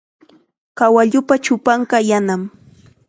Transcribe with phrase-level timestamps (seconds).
[0.77, 2.41] Kawalluupa chupanqa yanam.